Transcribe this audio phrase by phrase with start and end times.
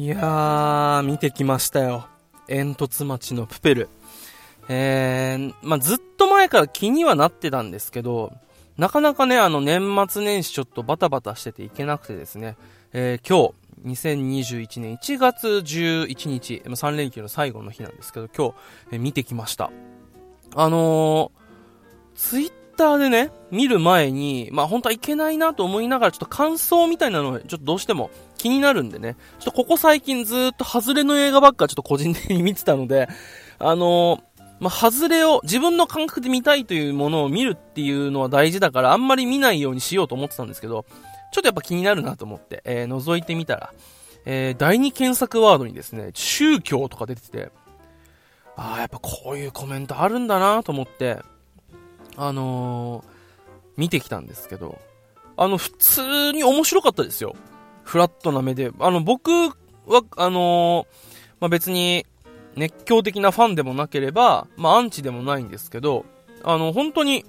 [0.00, 2.08] いやー、見てきましたよ。
[2.46, 3.90] 煙突町のプペル。
[4.70, 8.32] えー、まあ、ずっと前から気にはなってたんですけど、
[8.78, 12.56] なかなかね、あの、年末年始ちょっとバタバタしてていけなくてですね、
[12.94, 13.52] えー、今
[13.84, 18.54] 日、2021年1月11日、3連休の最後の日なんですけど、今日、
[18.92, 19.70] えー、見てきました。
[20.56, 28.10] あのー、ツイッターでね、見る前に、まあ本当はいけないなと思いながら、ちょっと感想みたいなのを、ちょっとどうしても
[28.40, 33.06] 気になるんでね、ちょっとここ最近ずっと外れの映画ばっかちょっと個人的に見てたので、
[33.58, 34.22] あの、
[34.60, 40.86] まあ、外れを自分の感覚で見たいというものを見るっていうのは大事だから、あんまり見ないようにしようと思ってたんですけど、
[41.32, 43.74] ちょっとやっぱ気になるなと思って、えー、覗いてみたら、
[44.24, 47.50] えー、第二検索ワードにですね、宗教とか出てて、
[48.56, 51.18] ああ、やっぱこういうコメントあるんだなと思って、
[52.16, 53.04] あのー、
[53.76, 54.78] 見てきたんですけど、
[55.36, 57.34] あの、普通に面白かったですよ。
[57.90, 58.70] フラットな目で。
[58.78, 59.50] あの、僕は、
[60.16, 60.86] あのー、
[61.40, 62.06] まあ、別に、
[62.54, 66.06] 熱狂的なファンでもなければ、まあ、アンチでもないんですけど、
[66.44, 67.24] あの、本当に、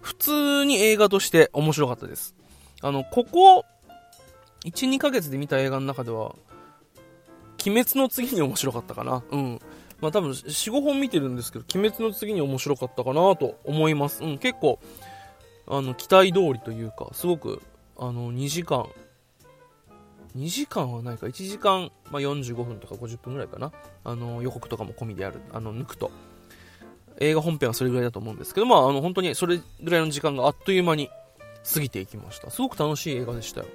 [0.00, 2.34] 普通に映画として面白かったです。
[2.80, 3.66] あの、ここ、
[4.64, 6.34] 1、2ヶ月で見た映画の中では、
[7.62, 9.22] 鬼滅の次に面白かったかな。
[9.30, 9.60] うん。
[10.00, 14.24] まあ多分4、5本見てるんですけど、鬼滅の次に面白かったかなと思います。
[14.24, 14.78] うん、結構、
[15.66, 17.60] あの、期待通りというか、すごく、
[17.98, 18.88] あの、2時間、
[20.36, 23.72] 2時間はないか、1時間、まあ、45分とか50分ぐらいかな。
[24.04, 26.10] あの、予告とかも込みである、あの、抜くと。
[27.18, 31.10] 映画本編はそれぐらいだと思うんですけど、まあ、あの、本当にそれぐらいの時間があっという間に
[31.72, 32.50] 過ぎていきました。
[32.50, 33.66] すごく楽しい映画でしたよ。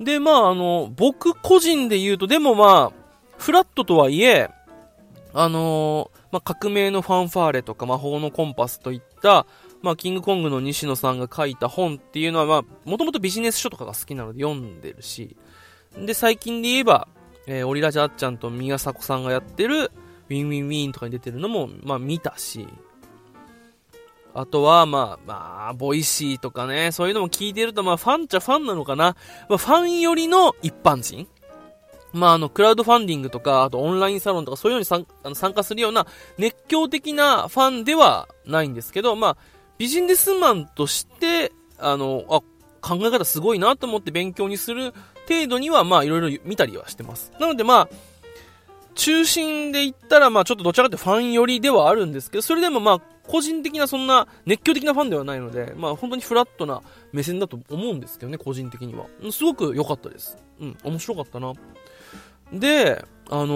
[0.00, 3.02] で、まあ、あの、僕個人で言うと、でもまあ、
[3.38, 4.50] フラットとはいえ、
[5.34, 9.46] あのー、まあ、革命のファンファーレとか魔法のコンパスといった、
[9.82, 15.36] まあ、キングコングの西野さんが書いた本っていうのは、まあ、もともとビジネス書とかが好きなので読んでるし、
[15.96, 17.08] で、最近で言えば、
[17.46, 22.66] えー、オリラジあっちゃんと宮迫さんがやってる、 WinWinWin とかに出てるのも、まあ、見たし、
[24.34, 29.16] あとは、まあ、まあ、 Voicy とかね、そういうのも聞いてると、まあ、ファンっちゃファンなのかな。
[29.48, 31.28] まあ、ファン寄りの一般人
[32.12, 36.06] まあ、あの、クラウドファンディングとか、あとオンラインサロンとか、そういうのに参あの参加するような
[36.38, 39.36] 熱狂的なファンではないんですけど、まあ、
[39.78, 42.40] ビジネスマンとして、あの、あ、
[42.80, 44.92] 考え方すごいなと思って勉強にする
[45.28, 47.32] 程度には、まあ、いろいろ見たりはしてます。
[47.38, 47.88] なので、まあ、
[48.94, 56.82] 中心で言ったら、まあ、ちょっとどちらかというとファン寄りではあるんですけど、それでもまあ、個人的なそんな熱狂的なファンではないので、まあ、本当にフラットな
[57.12, 59.06] 目線だと思うんですけどね、個人的には。
[59.30, 60.36] すごく良かったです。
[60.60, 61.52] うん、面白かったな。
[62.52, 63.46] で、あの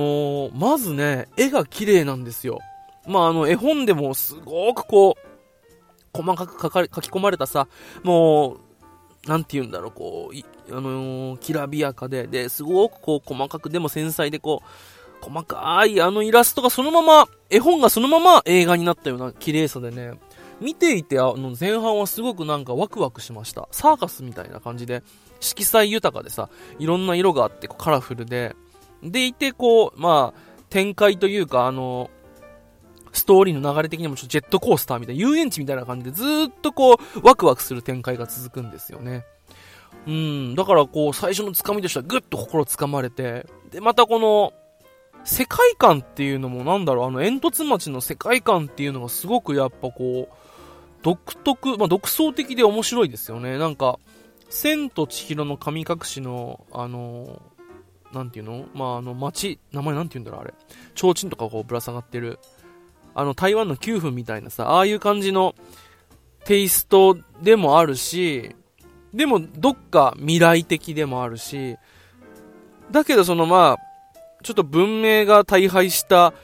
[0.48, 2.60] ー、まずね、絵が綺麗なんですよ。
[3.06, 5.26] まあ、あの、絵本でもすごくこう、
[6.16, 6.70] 細かく書
[7.02, 7.68] き込まれたさ、
[8.02, 8.60] もう、
[9.26, 14.66] なんて言うんだろう、こう、あのー、きらびやかで、で、すごくこう、細かくでも繊細でこう、
[15.20, 20.12] 細かいあのイラストがそのまま、絵本がそのまま映画になったような綺麗さでね、
[20.60, 23.68] 見ていて、あの、前半はすごくなんかワクワクしました。
[23.72, 25.02] サーカスみたいな感じで、
[25.40, 26.48] 色彩豊かでさ、
[26.78, 28.54] いろんな色があってカラフルで、
[29.02, 32.10] でいて、こう、まあ、展開というか、あの、
[33.16, 36.26] ストーリーの流れ的にもちょっとジェットコースターみたいな、遊園地みたいな感じでずっ
[36.62, 39.24] とこう、ワクワクする展開が続くんですよね。
[40.06, 44.52] うん、だからこう、最初のつかみとしてはぐっと心つかまれて、で、またこの、
[45.24, 50.34] 世界観っていうのもなんだろう、あの、煙突町の世界観っていうのがすごくやっぱこう、
[51.02, 53.58] 独特、まあ、独創的で面白いですよね。
[53.58, 53.98] なんか、
[54.50, 57.42] 千と千尋の神隠しの、あの
[58.12, 58.66] なんていうの？
[58.72, 60.54] まあ、あの、街、名前なんて言うんだろう、あれ。
[60.94, 62.38] 提灯とかこうぶら下がってる。
[63.16, 65.54] あの、台湾の9分みたいなさ、ああいう感じの
[66.44, 68.54] テイストでもあるし、
[69.14, 71.76] でも、どっか未来的でもあるし、
[72.90, 76.34] だけどそのまあ、ちょっと文明が大敗した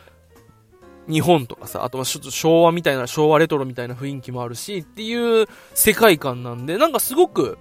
[1.06, 7.58] 日本とかさ、あとはちょっと昭和みたいな、昭和レトロみたいな雰囲気もあるし、っていう世界観なんで、なんかすごく、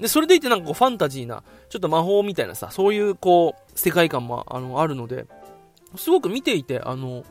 [0.00, 5.26] で、それでいてなんかこうファンタジーな、ちょっと魔法みたいなさ、そういうこう、世界観もあの、あるので、
[5.96, 7.24] すごく見ていて、あの、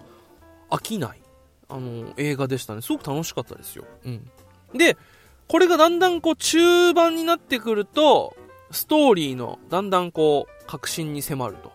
[0.70, 1.22] 飽きない、
[1.70, 2.82] あの、映画でしたね。
[2.82, 3.86] すごく楽しかったですよ。
[4.06, 4.30] うん。
[4.74, 4.98] で、
[5.48, 8.36] これがだんだんこう、中盤になってくると、
[8.72, 11.72] ストーリーの、だんだんこう、革新に迫ると。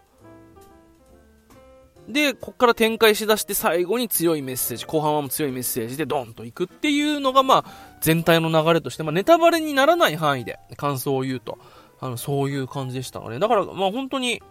[2.08, 11.58] で、こっから展開しだして最後に強いメッセージ、後半はも強いメッセージでドンといくっていうのが、まあ、全体の流れとして、まあ、ネタバレにならない範囲で感想を言うと、
[12.00, 13.38] あの、そういう感じでしたね。
[13.38, 14.42] だから、まあ、本当に、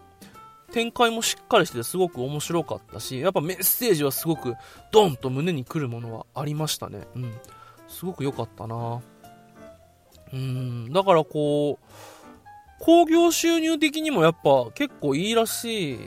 [0.72, 4.54] 展開もしっかりしててすごく面白かったし、やっぱメッセージはすごく
[4.90, 7.06] ドンと胸に来るものはありましたね。
[7.14, 7.32] うん。
[7.88, 9.00] すごく良かったな
[10.32, 10.92] うん。
[10.92, 11.84] だからこう、
[12.80, 15.98] 興行収入的にもやっぱ結構いいらしい。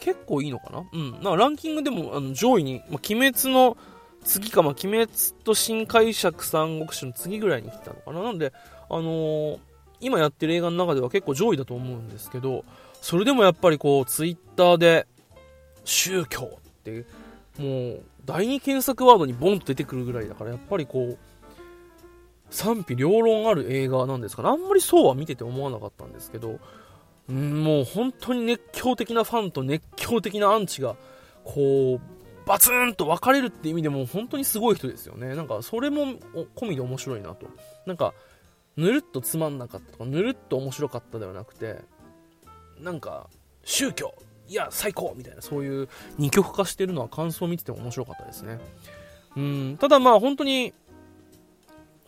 [0.00, 0.88] 結構いいのかな？
[0.92, 1.12] うん。
[1.12, 3.76] なんかランキングでもあの上位に、まあ、鬼滅の
[4.24, 5.12] 次か、まあ、鬼滅
[5.44, 8.22] と新解釈三国志の次ぐらいに来たのかな。
[8.22, 8.52] なんで、
[8.88, 9.58] あのー、
[10.00, 12.64] 今やってる映画の中では結構上位だと思うんですけど、
[13.04, 15.06] それでもやっぱりこう、ツイッターで、
[15.84, 17.04] 宗教って、
[17.58, 21.18] もう、第二検索ワードにボンと出てくるぐらいだから、やっぱりこう、
[22.48, 24.48] 賛否両論ある映画なんですかね。
[24.48, 26.58] あんまりそうは見てて思わなかったんですけど、
[27.28, 30.96] もう本当に熱狂的なファンと熱狂的なアンチが、
[31.44, 35.34] こう、バツンと分かれるって意味でも本当にすごい人ですよね。
[35.34, 36.14] なんかそれも
[36.56, 37.48] 込みで面白いなと。
[37.84, 38.14] なんか、
[38.78, 41.82] ぬるっとつまんなかったとか、ぬるっと面白かったではなくて、
[42.80, 43.28] なんか、
[43.64, 44.14] 宗教
[44.48, 45.88] いや、最高みたいな、そういう
[46.18, 48.58] 二極化してるのは感想を見てても面白かったですね。
[49.36, 50.72] うん、ただまあ本当に、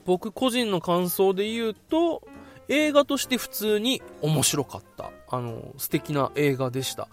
[0.05, 2.23] 僕個人の感想で言うと、
[2.69, 5.11] 映画として普通に面白かった。
[5.29, 7.09] あの、素敵な映画でした。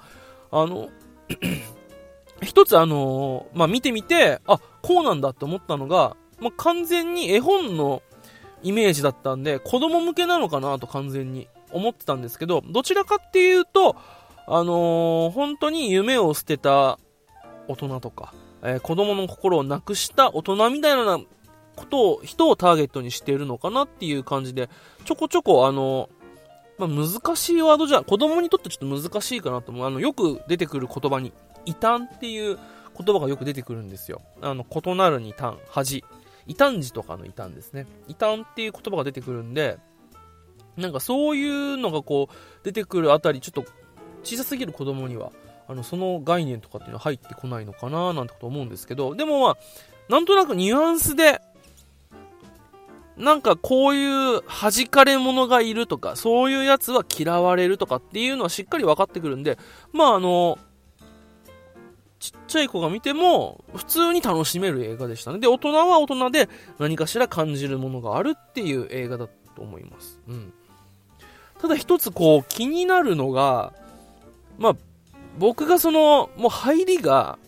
[0.51, 0.89] あの、
[2.43, 8.03] 一つあの、まあ、見てみて、あ、こうなんだって思ったのが、まあ、完全に絵本の
[8.61, 13.95] イメージだったんで、子供向けなのかなと完全に思ってたんですけど、どちらかっていうと、
[14.47, 16.99] あのー、本当に夢を捨てた
[17.67, 21.19] 大人とか、えー、子供の心をなくした大人みたいな
[21.75, 24.69] ことを、人をターゲットにしているのかなっていう感じで、
[25.05, 26.09] ちょこちょこあの、
[26.77, 29.85] まあ、難しいワードじゃ、子供にとってちょっと難しいかなと思う。
[29.85, 31.31] あの、よく出てくる言葉に、
[31.65, 32.57] 異端っていう
[32.97, 34.21] 言葉がよく出てくるんですよ。
[34.41, 36.03] あの、異なるに端、恥。
[36.45, 37.87] 異端児とかの異端ですね。
[38.07, 39.77] 異端っていう言葉が出てくるんで、
[40.77, 43.65] なんかそういうのがこう、出てくるあたり、ちょっと
[44.23, 45.31] 小さすぎる子供には、
[45.67, 49.57] あの、その概念とかっていうのは入ってこないのかななんてこと思うんですけど、でもまあ、
[50.09, 51.41] なんとなくニュアンスで、
[53.17, 59.57] なんかこういう弾かれ者がいるとか、そういうやつは嫌われるとかっていうのはしっかり分かってくるんで、
[59.91, 60.57] まああの、
[62.19, 65.39] ちっちゃい子が見ても普通に楽しめる映画でしたね。
[65.39, 66.49] で、大人は大人で
[66.79, 70.21] 何かしら感じるものがあるっていう映画だと思います。
[70.27, 70.53] うん。
[71.63, 73.71] ただ一つこう気になるのが、
[74.57, 74.75] まあ、
[75.37, 77.39] 僕がその、もう入りが、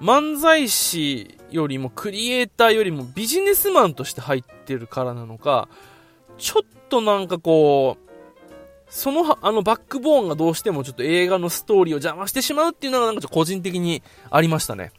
[0.00, 5.68] 漫才師よりもクリエイターよりもビジネスマンとして入ってるからなのか、
[6.36, 8.10] ちょっとなんかこう、
[8.88, 14.02] その、あのバックボーンがどうしてもちょっと映画のストーリーを邪魔してしまうっていうのがなんかちょっと個人的に
[14.32, 14.90] ありましたね。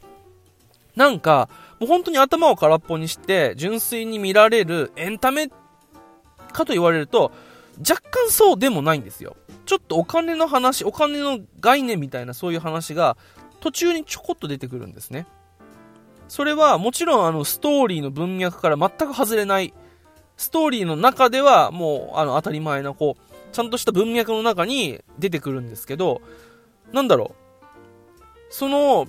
[0.96, 1.50] なんか、
[1.82, 5.50] もう本当に頭を空っぽにして、純粋に見られるエンタメ
[6.54, 7.34] かと言われると、
[7.88, 9.36] 若干そうでもないんですよ。
[9.66, 13.18] ちょっとお金の話、お金の概念みたいなそういう話が
[13.60, 15.28] 途中にちょこっと出てくるんですね。
[16.28, 19.74] それはもちろんあのストーリーの文脈から全く外れない、
[20.38, 26.22] ストーリーの中ではもうあの当たり前なこう、ちゃんとした文脈の中に出てくるんですけど、
[26.94, 27.64] なんだろう。
[28.50, 29.08] その、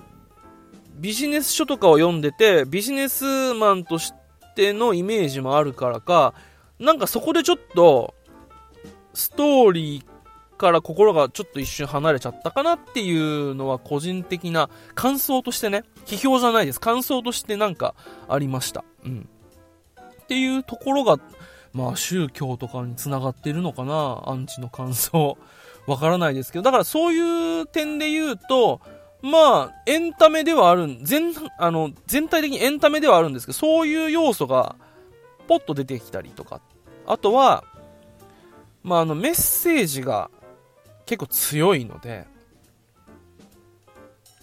[0.95, 4.13] ビジネス書とかを読んでて、ビジネスマンとし
[4.55, 6.35] てのイメージもあるからか、
[6.79, 8.15] なんかそこでちょっと、
[9.14, 16.81] ストーリーから心がちょっと一瞬離れちゃったかなっていうのは個人的な感想としてね、批評じゃないです。
[16.81, 17.94] 感想としてなんか
[18.29, 18.84] ありました。
[19.05, 19.29] うん。
[20.22, 21.19] っていうところが、
[21.72, 25.37] まあ宗教とかに繋がってるのかなアンチの感想。
[25.87, 28.81] わからないですけど、だからそういう点で言うと、
[29.22, 34.75] まあ、エンタメではある、全、あの、全体的にエンタメではあるんですけど、そういう要素が、
[35.46, 36.60] ポッと出てきたりとか、
[37.06, 37.65] あとは、
[38.82, 40.31] まあ、あの、メッセージが
[41.06, 42.27] 結構強いので、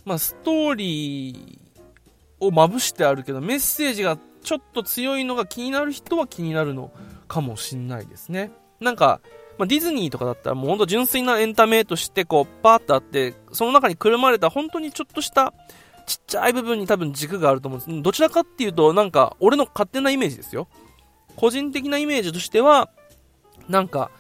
[0.06, 6.92] まあ、ストーリーをまぶしてあるけど、メッセージがちょっと強いのが気になる人は気になるの
[7.28, 8.52] かもしんないですね。
[8.80, 9.20] なんか、
[9.58, 15.54] まあ、ディズニーとかだったらもうほんと純粋なエンタメとしてこうパーッとあって、その中にくるまれた本当にちょっとした
[16.08, 18.02] ちっちゃい部分に多分軸があると思うんです。
[18.02, 20.70] どちらかっていうとなんか俺の勝手なイメージですよ。
[21.36, 22.90] 個人的なイメージとしては、
[23.70, 24.12] なんか、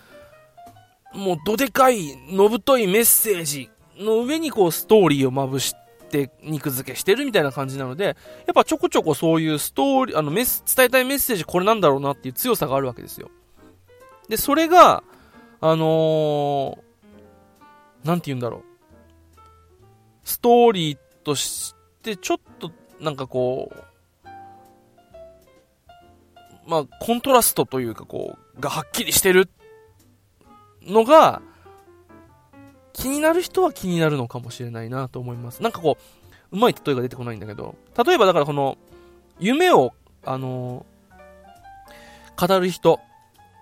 [1.14, 5.76] もうどでかい、のぶといメッセージの上にこうストーリーをまぶし
[6.10, 8.16] て肉付けしてるみたいな感じなので、やっ
[8.54, 13.30] ぱちょこちょこそういうストーリー、あのメス、伝えたいメッセージこれなんだろうなっていう強さがあるわけですよ。
[14.28, 15.04] で、それが、
[15.62, 18.64] あのー、なんて言うんだろう。
[20.24, 23.78] ストーリーとしてちょっとなんかこう、
[26.70, 29.50] まあ、コントラストというかこう、がはっきりしてる
[30.84, 31.42] のが、
[32.94, 35.64] 気になる人は気になるのかもしれないなと思います。
[35.64, 35.98] なんかこ
[36.52, 38.78] う、うまい例えが出てこないんだけど、例えばだからこの、
[39.40, 39.94] 夢を、
[40.26, 43.00] あのー、語る人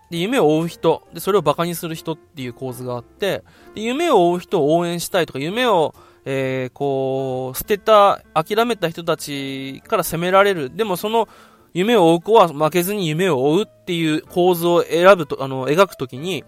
[0.09, 3.43] で、夢を追う人、で、それを馬鹿にする人っていう構図があって、
[3.75, 5.93] で、夢を追う人を応援したいとか、夢を、
[6.25, 10.75] えー、こう、捨てた、諦めた人たちから責められる。
[10.75, 11.27] でもその、
[11.73, 16.45] 夢を追う子は負けずに夢を追うっていう構図を選ぶと、あの、描くときに、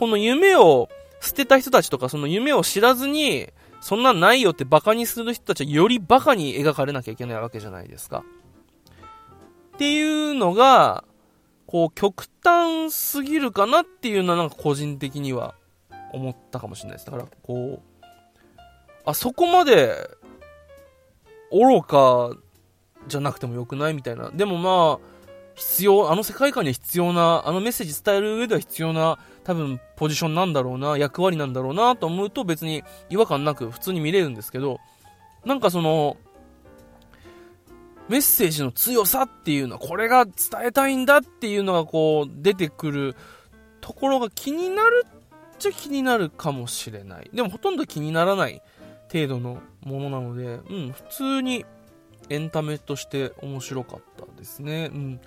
[0.00, 0.88] この夢を
[1.20, 3.50] 捨てた人たちとか、その夢を知らずに、
[3.82, 8.24] そんなんないよって馬鹿にする人たちはより馬鹿に描かれなきゃいけないわけじゃないですか。
[9.74, 11.04] っていうのが、
[11.66, 15.54] こう、極端すぎるかなっていうのはなんか個人的には
[16.14, 17.04] 思ったかもしれないです。
[17.04, 18.06] だから、こう、
[19.04, 20.08] あそこまで、
[21.52, 22.34] 愚か
[23.06, 24.30] じゃなくてもよくないみたいな。
[24.30, 25.20] でもまあ、
[25.56, 29.18] 必要、あの世界観には必要な、あのメッセージ伝える上では必要な、
[29.50, 34.78] 多分ポジションなんだろうな、役割なんだろうなと思うと別に違和感なく普通に見れるんですけど、
[35.44, 36.16] なんかその、
[38.08, 40.34] メッセージの強さっていうのは、これが伝
[40.66, 43.16] えたいんだっていうのがこう、出てくる
[43.80, 45.10] ところが気になるっ
[45.58, 47.28] ちゃ気になるかもしれない。
[47.34, 48.62] でもほとんど気にならない
[49.12, 51.66] 程度のものなので、うん、普通に
[52.28, 54.92] エンタメとして面白かったですね。
[54.94, 55.20] うん。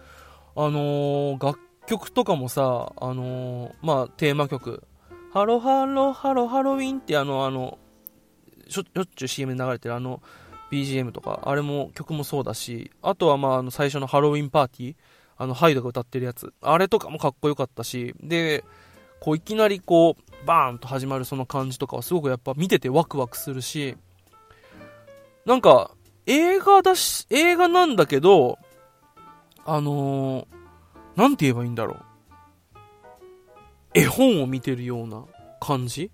[0.56, 4.84] あのー、楽曲とかもさ、あのー、まあ、テーマ曲、
[5.34, 7.78] ハロハロハロハロウィンってあの、あの、
[8.70, 10.22] しょっちゅう CM で流れてるあの、
[10.72, 14.96] BGM とか、あれも曲もそうだし、あとはまあ、あの、最初のハロウィンパーティー、
[15.38, 18.64] あの、ハイドが歌ってるやつ、あれとかもかっこよかったし、で、
[19.20, 23.96] こう、いきなりこう、バーンと始まるその感じとかはすごくやっぱ見ててワクワクするし、
[25.46, 25.92] なんか、
[26.26, 28.58] 映画だし、映画なんだけど、
[29.66, 30.46] あのー、
[31.16, 31.98] なんて言えばいいんだろう。
[33.94, 35.24] 絵本を見てるような
[35.60, 36.12] 感じ？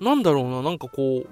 [0.00, 1.28] なんだろうな、なんかこう、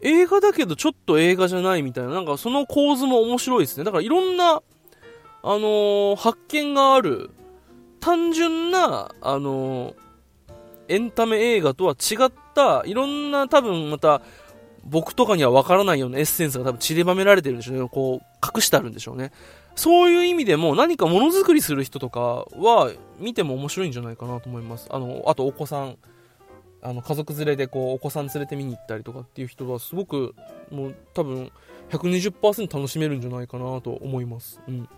[0.00, 3.84] 映画だけどちょっと映画じゃないみたいな、なんかその構図も面白いですね。
[3.84, 4.60] だからいろんな、あ
[5.44, 7.30] のー、発見がある、
[8.00, 9.94] 単純な、あのー、
[10.88, 14.22] エンタメ映画とは違った、いろんな多分また、
[14.84, 17.88] 僕とかにはわからないようなエッセンスが多分散りばめられてるんでしょうね。
[17.88, 19.30] こう、隠してあるんでしょうね。
[19.74, 24.88] そういう意味でも何かものづくりする人とかは見ても面白いんじゃないかなと思います。
[24.90, 25.96] あの、あとお子さん。
[26.84, 30.34] あの家族連れでこうお子さん連れて見に行ったりとかっていう人はすごく
[30.72, 31.52] もう多分
[31.90, 34.60] 120%楽しめるんじゃないかなと思います。
[34.66, 34.88] うん。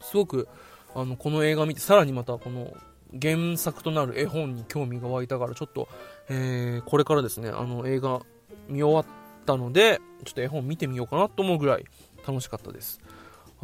[0.00, 0.48] すごく
[0.92, 2.72] あのこの映画見てさらにまたこの
[3.20, 5.88] 原作となる絵本に興味が湧いたからちょっと、
[6.28, 8.20] えー、これからですねあの映画
[8.68, 11.84] 見終わったのでちょっと絵本見てみようかなと思うぐらい
[12.26, 13.00] 楽しかったです。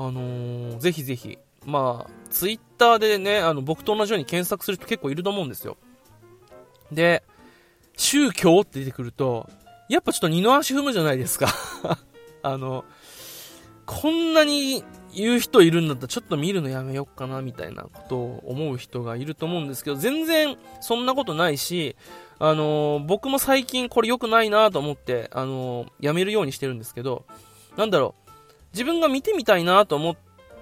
[0.00, 1.38] あのー、ぜひぜひ。
[1.66, 5.76] まあツイッターでねあの僕と同じように検索する人結構いると思うんですよ。
[6.90, 7.23] で、
[7.97, 9.49] 宗教って出てくると、
[9.90, 11.49] やっぱちょっと二の足踏むじゃないですか。
[12.42, 12.85] あの、
[13.85, 21.97] こんなに言う人いるんだったらちょっと見るのやめよっかなみたいなことを思う人がいると思うんですけど、全然そんなことないし、
[22.38, 27.26] あの僕も最近これ良くないなと思って、あのやめるようにしてるんですけど、
[27.76, 28.20] なんだろう、
[28.73, 30.17] 自分が見てみたいなと思っ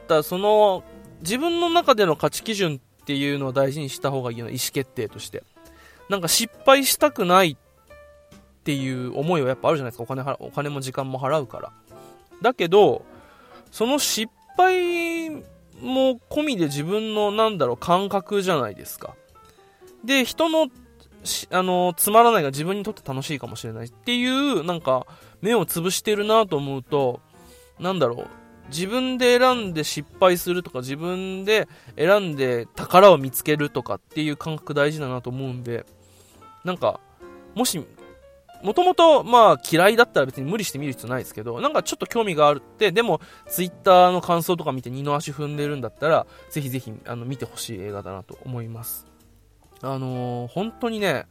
[0.06, 0.84] た、その、
[1.20, 5.42] 自分の中での価値基準っていうのを大事にした方がいいような意思決定として。
[6.08, 10.04] なんか失敗したくないっていう思いはやっぱあるじゃないですか。
[10.04, 11.72] お金お金も時間も払うから。
[12.40, 13.04] だけど、
[13.70, 15.30] その失敗
[15.80, 19.14] も込みで自分のなんだろう感覚じゃないですか。
[20.04, 20.68] で、人の
[21.50, 25.06] あの、つまらないが自分にとって楽しいかもしれないっていう、なんか、
[25.40, 27.20] 目をつぶしてるなと思うと、
[27.80, 28.26] なんだろう、
[28.68, 35.86] 自分で選んで失敗するとか、自分で選んで宝を見つけるとかっていう感覚大事だなと思うんで、
[36.64, 37.00] なんか、
[37.54, 37.84] もし、
[38.62, 49.06] もともと、まあ、嫌いだったら別に無理して見る必要ないですけど、なんかちょっと興味があるって、でも、ツイッターの感想とか見て二の足踏んでるんだったら、ぜひぜひ、あの、見てほしい映画だなと思います。
[49.80, 51.26] あのー、本当にね、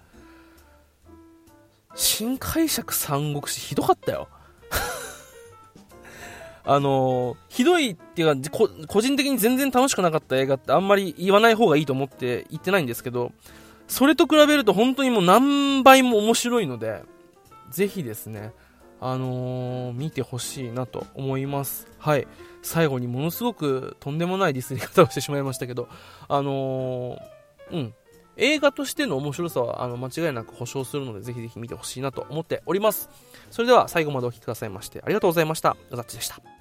[1.95, 4.29] 新解釈三国志ひどかったよ。
[6.69, 8.49] あのー、ひどいっていうか、
[8.87, 13.31] 個人的に全然楽しくなかった映画ってあんまり言わない方がいいと思って言ってないんですけど、
[13.87, 17.03] それと比べると本当にもう何倍も面白いので、
[17.69, 18.51] ぜひですね、
[18.99, 21.87] あのー、見てほしいなと思います。
[21.99, 22.27] はい。
[22.61, 25.87] 最後にものすごくとんでもないディスり方をしてしまいましたけど、
[26.27, 27.93] あのー、うん。
[28.35, 33.09] 映画としての面白さはあの間違いなく保証するので、ぜひぜひ見てほしいなと思っております。
[33.51, 35.77] それでは最後までお聴きくださいまして、ありがとうございました。
[35.91, 36.56] ザッチでした。